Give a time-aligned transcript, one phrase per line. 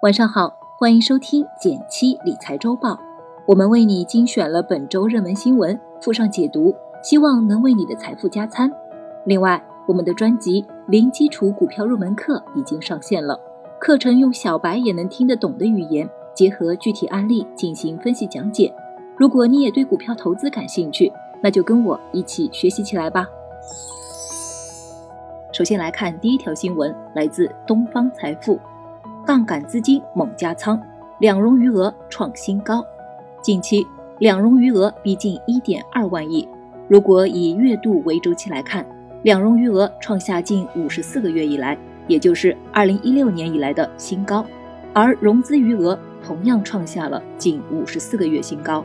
[0.00, 2.96] 晚上好，欢迎收听减七理财周报。
[3.46, 6.72] 我们为你精选了本周热门新闻，附上解读，
[7.02, 8.70] 希望能为你的财富加餐。
[9.24, 13.36] 另外，我们的专辑《零基础股票入门课》已经上线了，
[13.80, 18.72] 课程用小白也能听得懂的语言，结合具体案例进行分析讲解。
[19.16, 21.12] 如果你也对股票投资感兴趣，
[21.42, 23.26] 那就跟我一起学习起来吧。
[25.50, 28.60] 首先来看第一条新闻，来自东方财富。
[29.28, 30.80] 杠杆资金猛加仓，
[31.20, 32.82] 两融余额创新高。
[33.42, 33.86] 近期
[34.18, 36.48] 两融余额逼近一点二万亿。
[36.88, 38.86] 如果以月度为周期来看，
[39.22, 44.42] 两融余额创下近五十四个月以来，也就是二零一六年以来的新高。
[44.94, 48.82] 而融资余额同样创下了近五十四个月新高。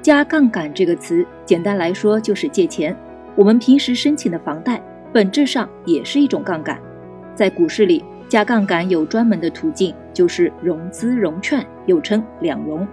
[0.00, 2.96] 加杠杆这个词，简单来说就是借钱。
[3.34, 4.80] 我们平时申请的房贷，
[5.12, 6.80] 本质上也是一种杠杆。
[7.36, 12.88] 在股市里，加杠杆有专门的途径，就是融资融券，又称两融。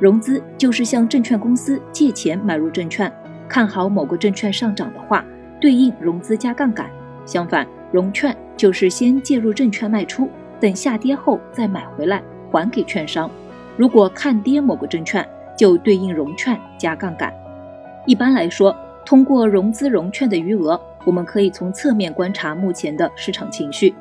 [0.00, 3.10] 融资就是向证券公司借钱买入证券，
[3.48, 5.24] 看好某个证券上涨的话，
[5.60, 6.90] 对应融资加杠杆。
[7.24, 13.30] 相反，融券就是先介入证券卖出，等下跌后再买回来还给券商。
[13.76, 15.24] 如果看跌某个证券，
[15.56, 17.32] 就对应融券加杠杆。
[18.04, 18.74] 一般来说，
[19.06, 20.80] 通过融资融券的余额。
[21.04, 23.94] 我们可以从侧面观察目前的市场情绪。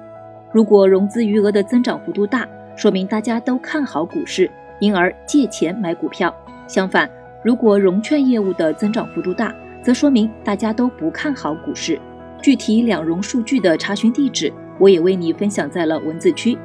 [0.51, 6.33] 如果融资余额的增长幅度大，说明大家都看好股市，因而借钱买股票。
[6.67, 7.09] 相反，
[7.43, 11.99] 如果融券业务的增长幅度大，则说明大家都不看好股市。
[12.41, 16.57] 具体两融数据的查询地址，我也为你分享在了文字区。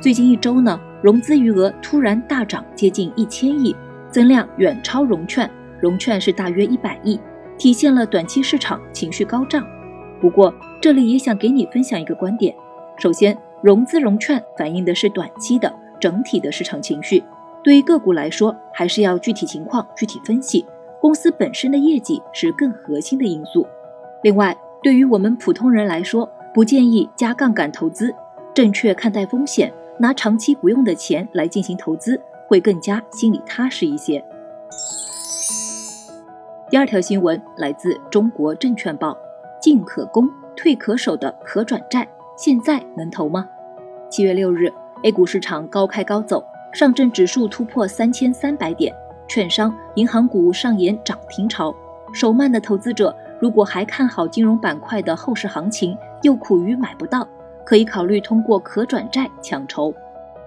[0.00, 3.74] 最近一周呢，融资余额突然大涨接近一千亿，
[4.10, 5.48] 增量远超融券，
[5.80, 7.20] 融券是大约一百亿。
[7.62, 9.64] 体现了短期市场情绪高涨，
[10.20, 12.52] 不过这里也想给你分享一个观点：
[12.98, 17.22] 首先，融资融券反映的是短期的整体的市场情绪，
[17.62, 20.66] 对于个股来说，还是要具体情况具体分析。
[21.00, 23.64] 公司本身的业绩是更核心的因素。
[24.24, 28.12] 另外，对于我们普通人来说，不建议加杠杆投资，
[28.52, 34.20] 正确看待风险，拿长期不用的钱来进行投资，会更加心里踏实一些。
[36.72, 39.14] 第二条新闻来自中国证券报，
[39.60, 43.46] 进可攻，退可守的可转债，现在能投吗？
[44.08, 44.72] 七月六日
[45.02, 48.90] ，A 股市场高开高走，上证指数突破三千三百点，
[49.28, 51.74] 券商、银行股上演涨停潮。
[52.10, 57.28] 手慢的投资者，如果还看好金融板块的后市行情，又苦于买不到，
[57.66, 59.92] 可以考虑通过可转债抢筹。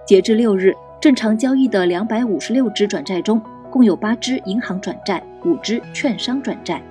[0.04, 3.40] 截至六日，正常交易的两百五十六只转债中，
[3.70, 5.22] 共有八只银行转债。
[5.44, 6.82] 五只券商转债。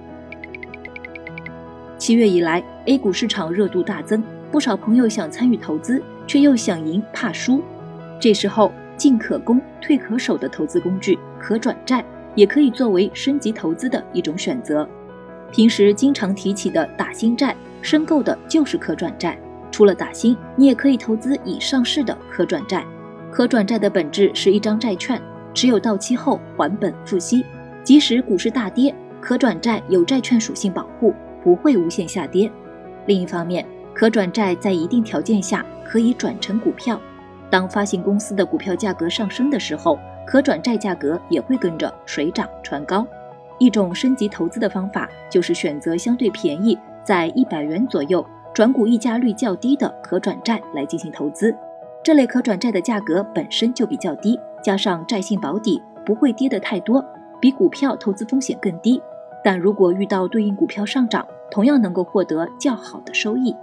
[1.97, 7.61] 七月以来，A 股市场热度大增，不少朋友想参与投资，却又想赢怕输。
[8.17, 12.01] 这时候，进可攻，退可守的投资工具可转债，
[12.33, 14.87] 也可以作为升级投资的一种选择。
[15.51, 19.37] 平时经常提起的打新债，申购的就是可转债。
[19.69, 22.85] 除了打新，你也可以投资已上市的可转债。
[23.31, 25.21] 可转债的本质是一张债券，
[25.55, 27.43] 持有到期后还本付息。
[27.83, 32.51] 即使股市大跌，可转债有债券属性保护，不会无限下跌。
[33.05, 36.99] 另一方面，可转债在一定条件下可以转成股票。
[37.49, 43.07] 当发行公司的股票价格上升的时候，可转债价格也会跟着水涨船高。
[43.59, 51.55] 一种升级投资的方法就是选择相对便宜，在一百元左右，转股溢价率较低的可转债来进行投资。
[52.05, 57.03] 这类可转债的价格本身就比较低，加上债性保底，不会跌得太多。
[57.41, 59.01] 比股票投资风险更低，
[59.43, 63.55] 但如果遇到对应股票上涨，同样能够获得较好的收益。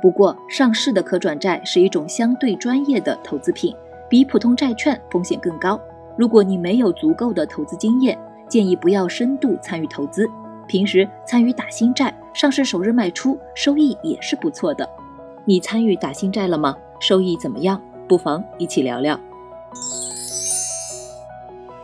[0.00, 3.74] 不过，上市的可转债是一种相对专业的投资品，
[4.08, 5.80] 比普通债券风险更高。
[6.16, 8.16] 如果你没有足够的投资经验，
[8.46, 10.24] 建议不要深度参与投资。
[10.68, 14.88] 平时参与打新债，上市首日卖出，收益也是不错的。
[15.44, 16.76] 你参与打新债了吗？
[17.00, 17.80] 收益怎么样？
[18.08, 19.18] 不妨一起聊聊。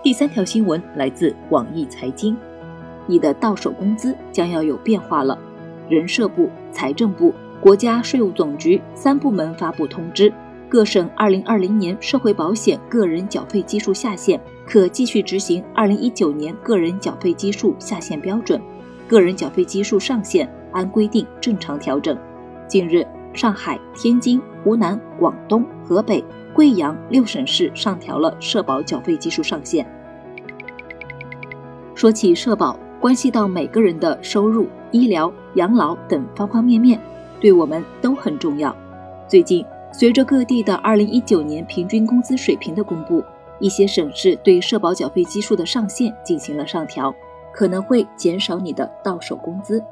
[0.03, 2.35] 第三条新闻来自网易财经，
[3.06, 5.38] 你的到手工资将要有变化了。
[5.88, 10.32] 人社部、财政部、国家税务总局三部门发布通知，
[10.67, 18.59] 各省二零二零年社会保险个人缴费基数下限可继续执行二零一九年个人缴费基数下限标准，
[19.06, 22.17] 个人缴费基数上限按规定正常调整。
[22.67, 26.25] 近日，上海、天津、湖南、广东、河北。
[26.55, 29.85] 贵阳六省市上调了社保缴费基数上限。
[31.97, 36.97] 说起社保，关系到每个人的收入、医疗、养老等方方面面，
[37.41, 38.73] 对我们都很重要。
[39.27, 43.21] 最近，随着各地的二零一九年平均工资水平的公布，
[43.59, 47.13] 一些省市对社保缴费基数的上限进行了上调，
[47.53, 49.83] 可能会减少你的到手工资。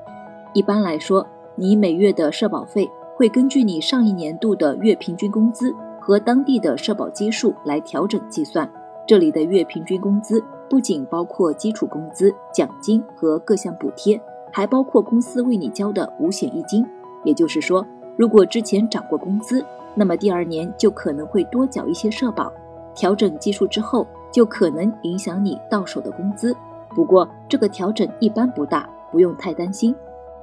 [0.53, 2.89] 一般来说，你每月的社保费
[3.23, 8.69] 会根据你上一年度的月平均工资和当地的社保基数来调整计算。
[9.07, 14.21] 这里的月平均工资不仅包括基础工资、奖金和各项补贴，
[14.51, 16.85] 还包括公司为你交的五险一金。
[17.23, 17.87] 也就是说，
[18.17, 19.65] 如果之前涨过工资，
[19.95, 22.53] 那么第二年就可能会多缴一些社保。
[22.93, 26.53] 调整基数之后，就可能影响你到手的工资。
[26.89, 29.95] 不过这个调整一般不大，不用太担心。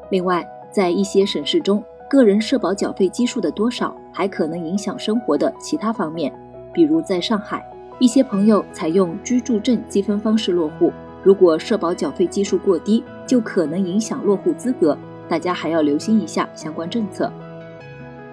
[0.10, 6.33] 另外，在一些省市中，个人社保缴费基数的多少还可能影响生活的其他方面，
[6.73, 7.63] 比如在上海。
[8.00, 10.91] 一些朋友采用居住证积分方式落户，
[11.21, 14.97] 如果社保缴费基数过低，就可能影响落户资格，
[15.27, 17.31] 大家还要留心一下相关政策。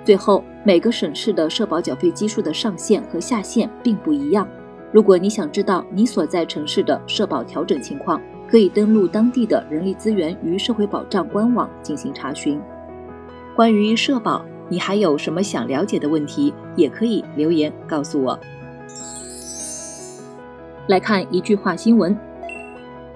[0.05, 4.49] 最后，每个省市的社保缴费基数的上限和下限并不一样。
[4.91, 12.59] 如果你想知道你所在城市的社保调整情况，可以登录当地的人力资源与社会保障官网进行查询。
[13.57, 18.39] 关于社保，你还有什么想了解的问题，也可以留言告诉我。
[20.89, 22.15] 来看一句话新闻，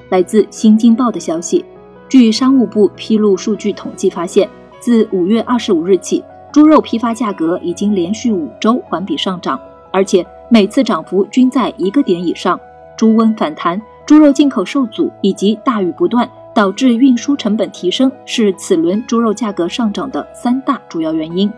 [0.08, 1.62] 来自《新京报》的消息，
[2.08, 4.48] 据商务部披露数据统计发现，
[4.80, 9.60] 自五月二十五日起，猪肉批发价格已经连续五周环比上涨，
[9.92, 12.58] 而且每次涨幅均在一个点以上。
[12.96, 16.26] 猪瘟反弹、猪肉进口受阻以及大雨不断，
[16.60, 21.50] 导致运输成本提升，是此轮猪肉价格上涨的三大主要原因。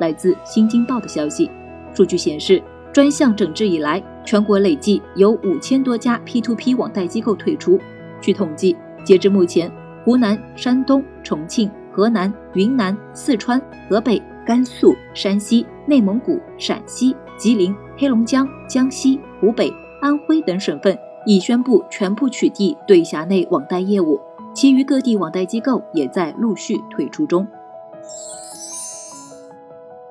[0.00, 1.48] 来自《新京报》的消息，
[1.94, 2.60] 数据显示。
[2.92, 7.78] 专项整治以来，全国累计有五千多家 P2P 网贷机构退出。
[8.20, 9.70] 据统计，截至目前，
[10.04, 24.20] 湖南、山东、重庆、河南、云南、四川、河北、甘肃、山西、内蒙古、陕西、吉林、黑龙江、江西、湖北、安徽等省份已宣布全部取缔对辖内网贷业务，
[24.54, 27.46] 其余各地网贷机构也在陆续退出中。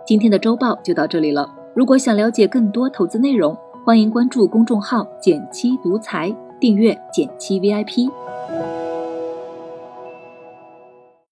[0.06, 1.50] 今天的周报就到这里了。
[1.74, 8.10] 如果想了解更多投资内容，欢迎关注公众号“减七独裁，订阅“减七 VIP”。